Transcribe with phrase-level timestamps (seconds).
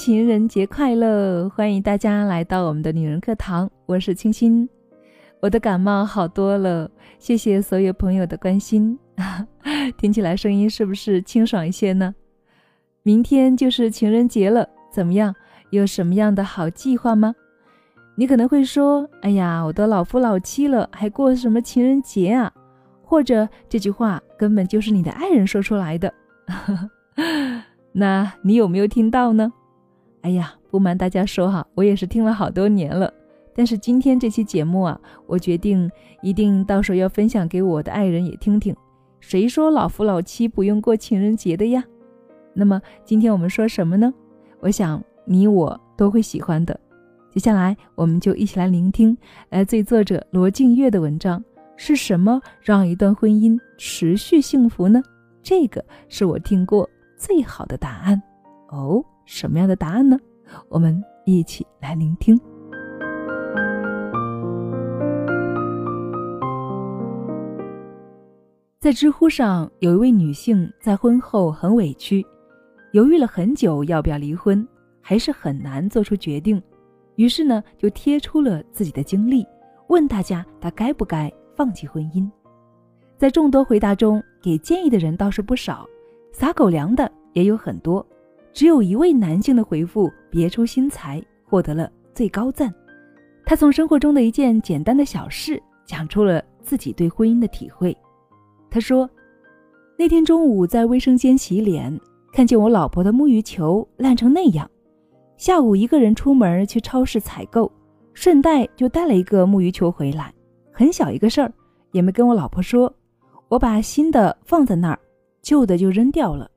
[0.00, 1.46] 情人节快乐！
[1.50, 4.66] 欢迎大家来到我们的女人课堂，我是清新。
[5.40, 8.98] 我的感冒好多了，谢谢所有朋友的关心。
[9.98, 12.14] 听起来声音是不是清爽一些呢？
[13.02, 15.34] 明天就是情人节了，怎么样？
[15.68, 17.34] 有什么样的好计划吗？
[18.14, 22.50] 你可能会说：“哎呀，我都老夫老妻了，还过什么情人节啊？”
[23.04, 26.10] 或者这句话根本就是你的爱人说出来的。
[27.92, 29.52] 那你有没有听到呢？
[30.22, 33.12] 哎呀，不瞒大家说哈，我也是听了好多年了。
[33.54, 35.90] 但是今天这期节目啊，我决定
[36.22, 38.74] 一定到时候要分享给我的爱人也听听。
[39.18, 41.82] 谁说老夫老妻不用过情人节的呀？
[42.54, 44.12] 那么今天我们说什么呢？
[44.60, 46.78] 我想你我都会喜欢的。
[47.30, 49.16] 接下来我们就一起来聆听
[49.50, 51.42] 来自于作者罗静月的文章：
[51.76, 55.02] 是什么让一段婚姻持续幸福呢？
[55.42, 58.20] 这个是我听过最好的答案
[58.68, 59.04] 哦。
[59.30, 60.18] 什么样的答案呢？
[60.68, 62.36] 我们一起来聆听。
[68.80, 72.26] 在知乎上，有一位女性在婚后很委屈，
[72.90, 74.66] 犹豫了很久要不要离婚，
[75.00, 76.60] 还是很难做出决定。
[77.14, 79.46] 于是呢，就贴出了自己的经历，
[79.86, 82.28] 问大家她该不该放弃婚姻。
[83.16, 85.86] 在众多回答中，给建议的人倒是不少，
[86.32, 88.04] 撒狗粮的也有很多。
[88.52, 92.72] 只有一位男性的回复别出心裁，获得了最高赞。
[93.46, 97.96] 他从生活中的一件简单的小事讲出了自己对婚姻的体会。
[98.70, 99.08] 他说
[99.98, 101.98] ：“那天中午在卫生间洗脸，
[102.32, 104.70] 看见我老婆的沐浴球烂成那样。
[105.36, 107.70] 下午一个人出门去超市采购，
[108.12, 110.32] 顺带就带了一个沐浴球回来，
[110.70, 111.52] 很小一个事儿，
[111.92, 112.92] 也没跟我老婆说。
[113.48, 114.98] 我把新的放在那儿，
[115.42, 116.48] 旧的就扔掉了。”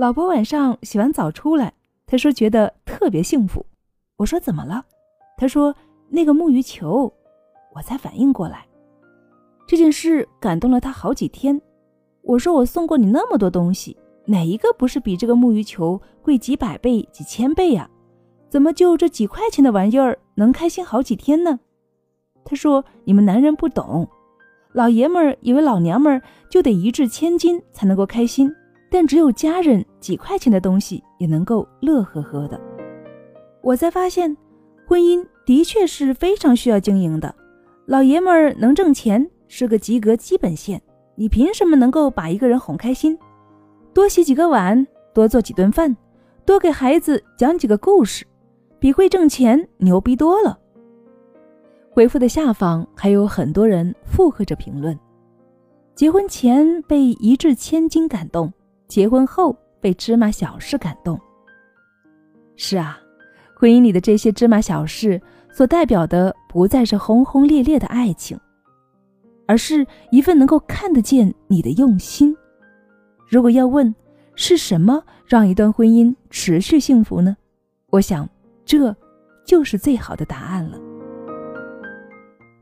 [0.00, 1.74] 老婆晚上洗完澡出来，
[2.06, 3.66] 她说觉得特别幸福。
[4.16, 4.82] 我说怎么了？
[5.36, 5.76] 她说
[6.08, 7.12] 那个木鱼球。
[7.74, 8.66] 我才反应过来，
[9.66, 11.60] 这件事感动了她好几天。
[12.22, 13.94] 我说我送过你那么多东西，
[14.24, 17.86] 哪一个不是比这个木鱼球贵几百倍、几千倍呀？
[18.48, 21.60] 怎么就这几块钱的玩意儿能开心好几天呢？
[22.42, 24.08] 她说你们男人不懂，
[24.72, 28.50] 老爷们儿以为老娘们儿就得一掷千金才能够开心。
[28.92, 32.60] 但只有家人几块钱的东西也能够乐呵呵的。
[33.62, 34.36] 我才发现，
[34.86, 37.34] 婚姻的确是非常需要经营的。
[37.86, 40.80] 老爷们儿能挣钱是个及格基本线，
[41.14, 43.18] 你凭什么能够把一个人哄开心？
[43.92, 45.94] 多洗几个碗，多做几顿饭，
[46.46, 48.24] 多给孩子讲几个故事，
[48.78, 50.58] 比会挣钱牛逼多了。
[51.90, 54.98] 回复的下方还有很多人附和着评论：
[55.94, 58.50] 结婚前被一掷千金感动。
[58.86, 61.18] 结婚后被芝麻小事感动。
[62.56, 63.00] 是啊，
[63.56, 65.20] 婚姻里的这些芝麻小事
[65.50, 68.38] 所代表的不再是轰轰烈烈的爱情，
[69.46, 72.36] 而是一份能够看得见你的用心。
[73.28, 73.94] 如果要问
[74.34, 77.36] 是什么让一段婚姻持续幸福呢？
[77.90, 78.28] 我想
[78.64, 78.94] 这
[79.44, 80.78] 就是最好的答案了。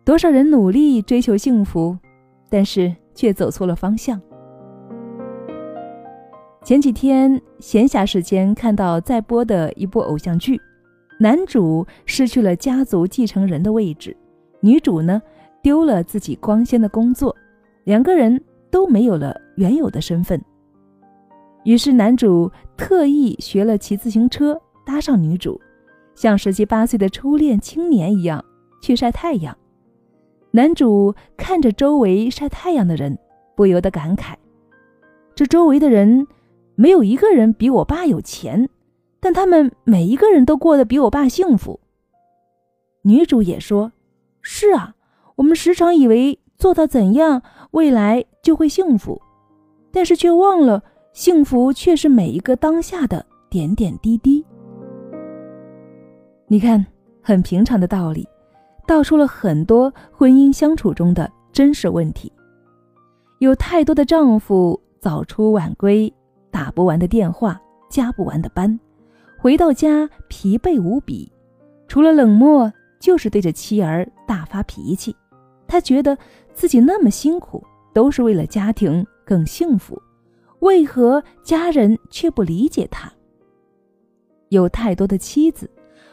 [0.04, 1.98] 多少人努力追求幸福，
[2.48, 4.20] 但是却走错了方向。
[6.68, 10.60] 前几天闲暇时间看到在播的一部偶像剧，
[11.18, 14.14] 男主失去了家族继承人的位置，
[14.60, 15.22] 女主呢
[15.62, 17.34] 丢了自己光鲜的工作，
[17.84, 18.38] 两个人
[18.70, 20.38] 都没有了原有的身份。
[21.64, 25.58] 于是男主特意学了骑自行车，搭上女主，
[26.14, 28.44] 像十七八岁的初恋青年一样
[28.82, 29.56] 去晒太阳。
[30.50, 33.18] 男主看着周围晒太阳的人，
[33.56, 34.34] 不由得感慨：
[35.34, 36.26] 这周围的人。
[36.80, 38.68] 没有一个人比我爸有钱，
[39.18, 41.80] 但他们每一个人都过得比我爸幸福。
[43.02, 43.90] 女主也说
[44.42, 44.94] ：“是啊，
[45.34, 49.20] 我们时常以为做到怎样，未来就会幸福，
[49.90, 50.80] 但是却忘了，
[51.12, 54.46] 幸福却是每一个当下的点点滴滴。”
[56.46, 56.86] 你看，
[57.20, 58.24] 很平常的道理，
[58.86, 62.32] 道出了很多婚姻相处中的真实问题。
[63.40, 66.12] 有太多的丈夫早出晚归。
[66.58, 68.80] 打不完的电话，加不完的班，
[69.38, 71.30] 回到家疲惫无比，
[71.86, 75.14] 除了冷漠就是对着妻儿大发脾气。
[75.68, 76.18] 他觉得
[76.52, 77.64] 自己那么辛苦，
[77.94, 79.96] 都是为了家庭更幸福，
[80.58, 83.08] 为何家人却不理解他？
[84.48, 85.70] 有太多的妻子，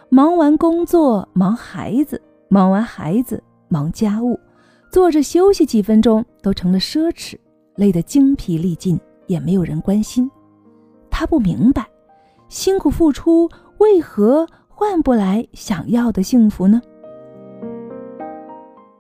[0.10, 4.40] 忙完工作忙孩子，忙完孩子忙家务，
[4.92, 7.36] 坐着休息几分钟都成了奢侈，
[7.78, 10.30] 累得精疲力尽，也没有人关心。
[11.18, 11.88] 他不明白，
[12.50, 16.82] 辛苦付出为何换不来想要的幸福呢？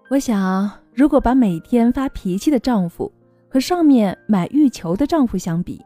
[0.10, 3.12] 我想，如果把每天发脾气的丈夫
[3.50, 5.84] 和上面买玉球的丈夫相比，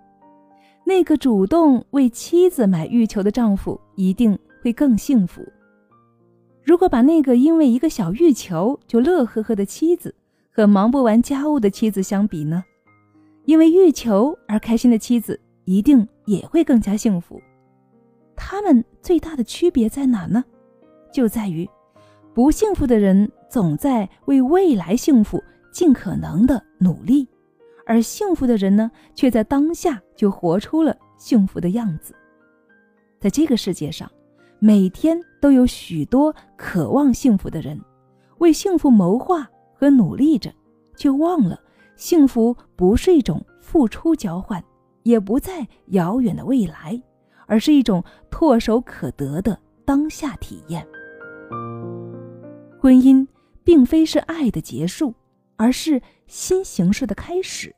[0.84, 5.42] 那个主动为妻子买玉球的丈夫一定会更幸福。
[6.64, 10.14] 如果把那个因为一个小玉球就乐呵呵的妻子
[10.52, 12.64] 和忙不完家务的妻子相比呢？
[13.46, 15.40] 因为欲求而开心的妻子
[15.70, 17.40] 一定也会更加幸福。
[18.36, 20.44] 他们最大的区别在哪呢？
[21.14, 21.70] 就在于，
[22.34, 25.40] 不幸福的人总在为未来幸福
[25.72, 27.28] 尽可能的努力，
[27.86, 32.16] 而幸福的人呢，却在当下就活出了幸福的样子。
[33.20, 34.12] 在这个世界上，
[34.58, 37.80] 每天都有许多渴望幸福的人，
[38.40, 40.52] 为幸福谋划和努力着，
[40.98, 41.60] 却忘了。
[41.96, 44.64] 幸福不是一种付出交换，
[45.10, 47.02] 也不在遥远的未来，
[47.48, 50.88] 而是一种唾手可得的当下体验。
[52.80, 53.28] 婚姻
[53.64, 55.14] 并非是爱的结束，
[55.58, 57.76] 而是新形式的开始。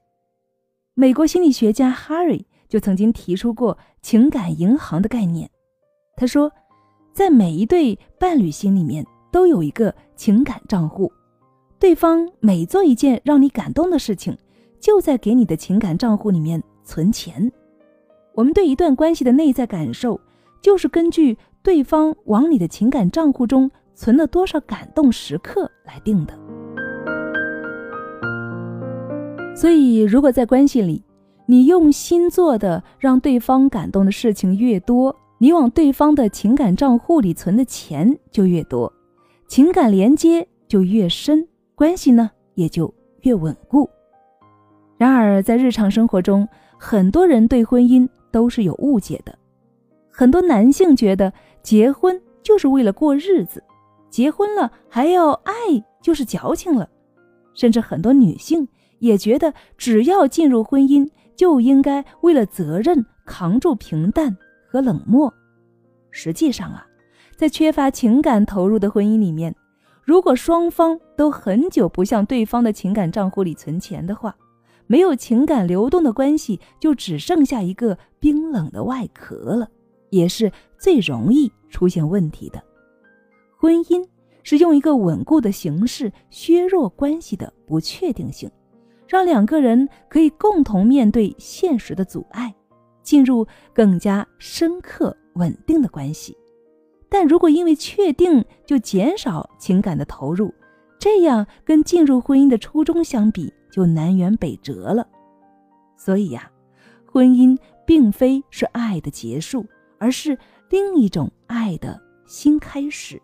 [0.93, 5.49] 美国心理学家 Harry 就曾经提出过情感银行的概念。
[6.17, 6.51] 他说，
[7.13, 11.11] 在每一对伴侣心里面都有一个情感账户。
[11.79, 14.37] 对方每做一件让你感动的事情，
[14.79, 16.61] 就在给你的情感账户里面
[16.91, 17.49] 存钱。
[18.35, 20.19] 我们对一段关系的内在感受，
[20.61, 26.37] 就是根据对方往你的情感账户中存了多少感动时刻来定的。
[29.55, 31.01] 所以，如果在关系里，
[31.45, 38.91] 你用心做的让对方感动的事情越多，你往对方的情感账户里存的钱就越多，
[39.47, 41.47] 情感连接就越深。
[41.73, 43.89] 关系呢也就越稳固。
[44.97, 46.47] 然而，在日常生活中，
[46.83, 49.37] 很多人对婚姻都是有误解的。
[50.09, 51.31] 很多男性觉得
[51.61, 53.63] 结婚就是为了过日子，
[54.09, 55.53] 结婚了还要爱
[56.01, 56.89] 就是矫情了。
[57.53, 58.67] 甚至很多女性
[58.97, 64.35] 也觉得，只要进入婚姻，就应该为了责任扛住平淡
[64.67, 65.31] 和冷漠。
[66.09, 66.83] 实际上啊，
[67.37, 69.55] 在缺乏情感投入的婚姻里面。
[70.03, 74.35] 如果双方都很久不向对方的情感账户里存钱的话，
[74.87, 79.69] 没有情感流动的关系就只剩下一个冰冷的外壳了，
[80.09, 82.61] 也是最容易出现问题的。
[83.57, 84.05] 婚姻
[84.43, 88.49] 是用一个稳固的形式削弱关系的不确定性，
[89.07, 92.53] 让两个人可以共同面对现实的阻碍，
[93.03, 96.35] 进入更加深刻稳定的关系。
[97.07, 100.53] 但如果因为确定就减少情感的投入，
[100.97, 105.07] 这样跟进入婚姻的初衷相比就南辕北辙了。
[105.95, 106.51] 所以呀，
[107.05, 109.65] 婚姻并非是爱的结束，
[109.97, 110.37] 而是
[110.69, 113.21] 另一种爱的新开始。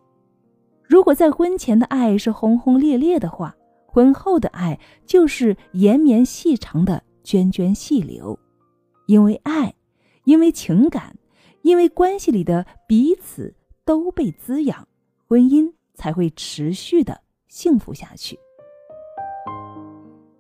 [0.84, 3.56] 如果在婚前的爱是轰轰烈烈的话，
[3.86, 8.40] 婚后的爱就是延绵细长的涓涓细流。
[9.06, 9.76] 因为爱，
[10.24, 11.16] 因为情感，
[11.62, 13.54] 因为关系里的彼此。
[13.88, 14.86] 都被滋养，
[15.30, 18.38] 婚姻才会持续的幸福下去。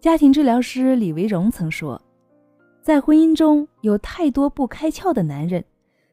[0.07, 2.01] 家庭治疗师李维荣曾说，
[2.81, 5.61] 在婚姻中有太多不开窍的男人，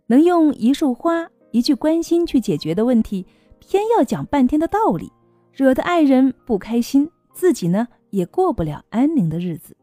[0.09, 3.25] 能用一束花、一句关心去解决的问题，
[3.61, 5.13] 偏要讲半天的道理，
[5.53, 9.77] 惹得爱人不开心，自己呢也过不了安宁的日子。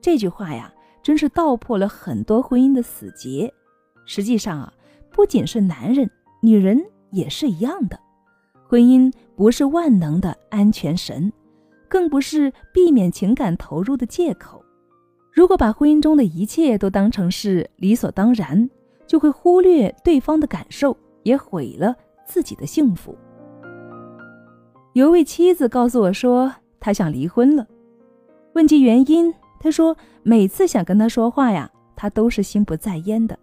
[0.00, 0.72] 这句话呀，
[1.02, 3.52] 真是道破了很多婚姻的死结。
[4.06, 4.72] 实际上啊，
[5.10, 6.10] 不仅是男人。
[6.40, 8.00] 女人也是一样的，
[8.66, 11.30] 婚姻不是万能的安全绳，
[11.94, 14.60] 更不是避免情感投入的借口。
[15.32, 18.68] 如果把婚姻中的一切都当成是理所当然，
[19.06, 21.94] 就会忽略对方的感受，也毁了
[22.26, 23.16] 自己的幸福。
[24.94, 27.64] 有位妻子告诉我说，她想离婚了。
[28.54, 33.38] 问及原因，她说每次想跟他说话呀，他都是心不在焉的。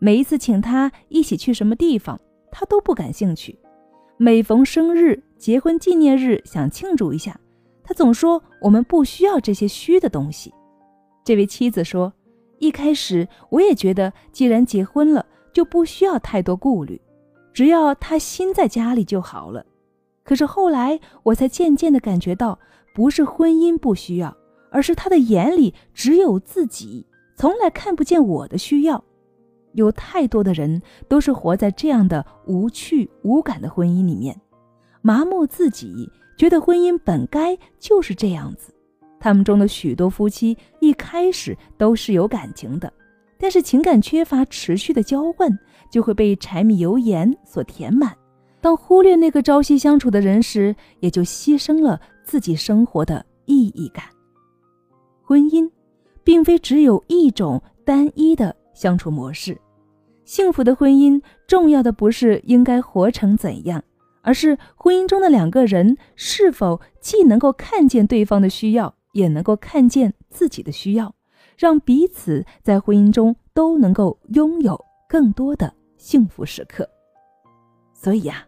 [0.00, 2.20] 每一次请他一起去什么地方。
[2.50, 3.56] 他都不感兴趣，
[4.16, 7.38] 每逢生日、结婚纪念日想庆祝一下，
[7.84, 10.52] 他总说我们不需要这些虚的东西。
[11.24, 12.12] 这位妻子说
[12.58, 17.00] ：“一开始我也觉得，既然结婚了，就不需要太多顾虑，
[17.52, 19.64] 只要他心在家里就好了。
[20.24, 22.58] 可是后来我才渐渐地感觉到，
[22.94, 24.36] 不是婚姻不需要，
[24.70, 29.02] 而是他的眼里只有自己，从来看不见我的需要。”
[29.74, 34.38] 有太多的人都是活在这样的无趣无感的婚姻里面，
[35.00, 38.72] 麻木自己，觉得婚姻本该就是这样子。
[39.20, 42.92] 他们中的许多夫妻一开始都是有感情的，
[43.38, 45.48] 但是情感缺乏持续的交换，
[45.90, 48.10] 就会被柴米油盐所填满；
[48.60, 54.04] 当忽略那个朝夕相处的人时，也就牺牲了自己生活的意义感。
[55.22, 55.70] 婚姻，
[56.24, 59.56] 并非只有一种单一的相处模式。
[60.24, 63.82] 幸福的婚姻，重要的不是应该活成怎样，
[64.22, 71.14] 而是婚姻中的两个人是否既能够看见对方的需要，也能够看见自己的需要，
[71.58, 76.88] 让彼此在婚姻中都能够拥有更多的幸福时刻。
[77.92, 78.46] 所以呀，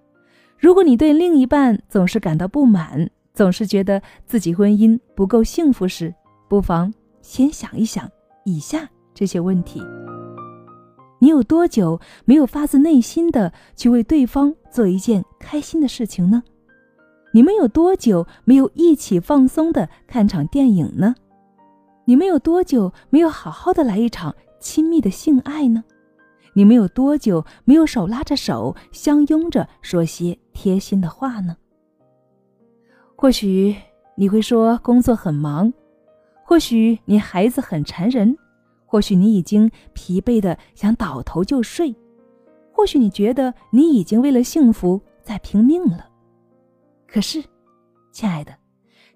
[0.58, 6.14] 如果你对另一半总是感到不满，总是觉得自己婚姻不够幸福时，
[6.48, 8.08] 不妨先想一想
[8.44, 9.82] 以下这些问题。
[11.24, 16.42] 你有多久没有发自内心的去为对方做一件开心的事情呢？
[17.32, 21.14] 你们有多久没有一起放松的看场电影呢？
[22.04, 25.82] 你们有多久没有好好的来一场亲密的性爱呢？
[26.52, 31.56] 你们有多久没有手拉着手相拥着说些贴心的话呢？
[33.16, 33.74] 或许
[34.14, 35.72] 你会说工作很忙，
[36.44, 38.36] 或许你孩子很缠人。
[38.94, 41.92] 或许你已经疲惫的想倒头就睡，
[42.70, 46.08] 或许你觉得你已经为了幸福在拼命了。
[47.08, 47.42] 可是，
[48.12, 48.54] 亲爱的，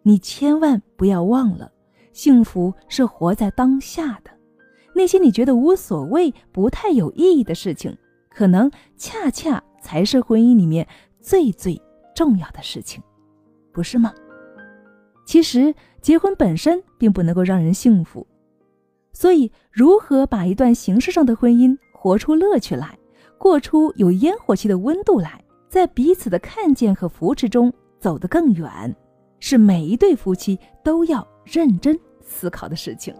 [0.02, 1.70] 你千万不要忘了，
[2.12, 4.32] 幸福是活在当下的。
[4.96, 7.96] 那些你觉得无所谓、不太有意义的事情，
[8.30, 10.88] 可能恰恰才是婚姻里面
[11.20, 11.80] 最最
[12.16, 13.00] 重要的事情，
[13.72, 14.12] 不是吗？
[15.24, 18.26] 其实，结婚本身并不能够让人幸福。
[19.12, 22.96] 所以，如何把一段形式上的婚姻活出乐趣来，
[23.36, 28.94] 过出有烟火气的温度来，在彼此的看见和扶持中走得更远，
[29.40, 33.14] 是每一对夫妻都要认真思考的事情。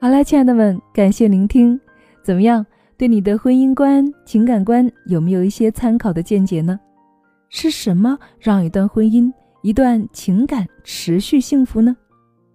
[0.00, 1.78] 好了，亲爱的们，感谢聆听。
[2.22, 2.64] 怎么样？
[2.96, 6.78] 对你的婚姻观、情感观有没有一些参考的见解呢？
[7.48, 9.32] 是什么让一段婚姻？
[9.68, 11.94] 一段情感持续幸福呢，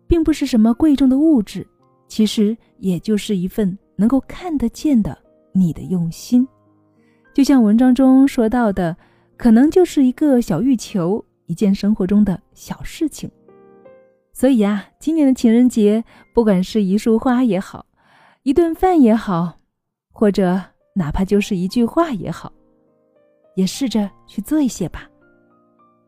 [0.08, 1.64] 并不是什么贵重的物质，
[2.08, 5.16] 其实也就是一份能够看得见的
[5.52, 6.48] 你的用心。
[7.32, 8.98] 就像文章中说到的，
[9.38, 13.30] 可能就是一个小欲求，一件生活中的小事情。
[14.32, 16.04] 所以啊，今年的情人节，
[16.34, 17.86] 不管是一束花也好，
[18.42, 19.60] 一顿饭也好，
[20.12, 20.60] 或者
[20.96, 22.52] 哪怕就是一句话也好，
[23.56, 25.08] 也试着去做一些吧，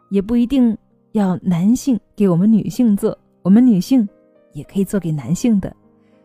[0.09, 0.75] 也不一定。
[1.15, 4.07] 要男性给我们女性做，我们女性
[4.51, 5.73] 也可以做给男性的，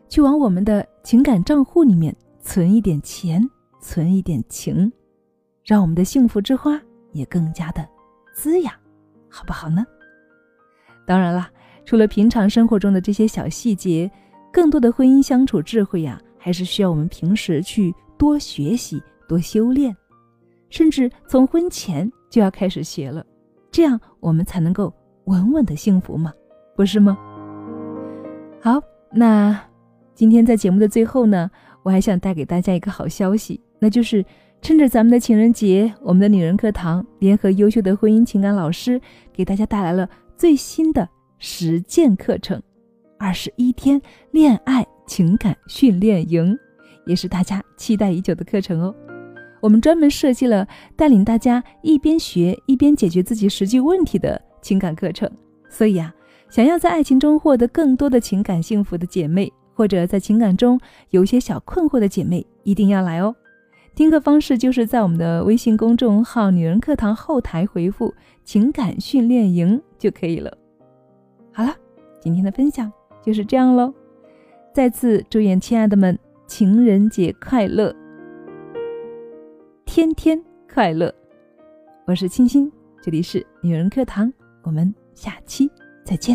[0.09, 3.41] 去往我们的情感账户里面存一点钱，
[3.79, 4.91] 存一点情，
[5.63, 6.77] 让我们的幸福之花
[7.13, 7.87] 也更加的
[8.35, 8.73] 滋养，
[9.29, 9.85] 好不好呢？
[11.07, 11.49] 当然啦，
[11.85, 14.11] 除了平常生活中的这些小细节，
[14.51, 19.95] 更多的婚姻相处智慧呀，还是需要我们平时去多学习、多修炼，
[20.69, 23.25] 甚至从婚前就要开始学了。
[23.71, 24.93] 这样我们才能够
[25.25, 26.33] 稳稳的幸福嘛，
[26.75, 27.17] 不是吗？
[28.61, 29.57] 好，那
[30.13, 31.49] 今天在节目的最后呢，
[31.83, 34.25] 我还想带给大家一个好消息，那就是
[34.61, 38.99] 趁着咱们的情人节，我们的女人课堂联合优秀的婚姻情感老师，
[39.31, 41.07] 给大家带来了最新的
[41.39, 42.61] 实践课程——
[43.17, 44.01] 二十一天
[44.31, 46.57] 恋爱情感训练营，
[47.05, 48.93] 也是大家期待已久的课程哦。
[49.61, 55.29] 我们专门设计了带领大家一边学一边解决自己实际问题的情感课程，
[55.69, 56.13] 所以啊，
[56.49, 60.79] 想要在爱情中获得更多的情感幸福的姐妹，或者在情感中
[61.11, 63.35] 有一些小困惑的姐妹，一定要来哦。
[63.93, 68.13] 听课方式就是在我们的微信公众号“女人课堂”后台回复
[68.43, 70.57] “情感训练营”就可以了。
[71.53, 71.75] 好了，
[72.21, 72.91] 今天的分享
[73.21, 73.93] 就是这样喽。
[74.73, 77.93] 再次祝愿亲爱的们情人节快乐！
[79.93, 80.41] 天天
[80.73, 81.13] 快乐，
[82.07, 82.71] 我是青青，
[83.03, 84.31] 这里是女人课堂，
[84.63, 85.69] 我们下期
[86.05, 86.33] 再见。